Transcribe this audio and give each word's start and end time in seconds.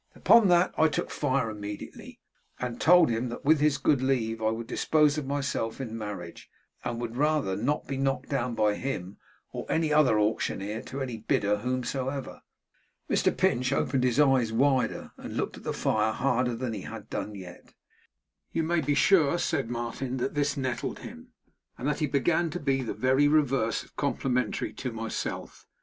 Upon 0.15 0.47
that, 0.47 0.73
I 0.79 0.87
took 0.87 1.11
fire 1.11 1.51
immediately, 1.51 2.19
and 2.59 2.81
told 2.81 3.11
him 3.11 3.29
that 3.29 3.45
with 3.45 3.59
his 3.59 3.77
good 3.77 4.01
leave 4.01 4.41
I 4.41 4.49
would 4.49 4.65
dispose 4.65 5.19
of 5.19 5.27
myself 5.27 5.79
in 5.79 5.95
marriage, 5.95 6.49
and 6.83 6.99
would 6.99 7.15
rather 7.15 7.55
not 7.55 7.85
be 7.87 7.97
knocked 7.97 8.27
down 8.29 8.55
by 8.55 8.73
him 8.73 9.17
or 9.51 9.67
any 9.69 9.93
other 9.93 10.17
auctioneer 10.19 10.81
to 10.85 11.01
any 11.03 11.17
bidder 11.17 11.57
whomsoever.' 11.57 12.41
Mr 13.11 13.37
Pinch 13.37 13.71
opened 13.71 14.03
his 14.03 14.19
eyes 14.19 14.51
wider, 14.51 15.11
and 15.17 15.37
looked 15.37 15.57
at 15.57 15.63
the 15.63 15.71
fire 15.71 16.13
harder 16.13 16.55
than 16.55 16.73
he 16.73 16.81
had 16.81 17.07
done 17.11 17.35
yet. 17.35 17.75
'You 18.51 18.63
may 18.63 18.81
be 18.81 18.95
sure,' 18.95 19.37
said 19.37 19.69
Martin, 19.69 20.17
'that 20.17 20.33
this 20.33 20.57
nettled 20.57 20.97
him, 21.01 21.33
and 21.77 21.87
that 21.87 21.99
he 21.99 22.07
began 22.07 22.49
to 22.49 22.59
be 22.59 22.81
the 22.81 22.95
very 22.95 23.27
reverse 23.27 23.83
of 23.83 23.95
complimentary 23.95 24.73
to 24.73 24.91
myself. 24.91 25.67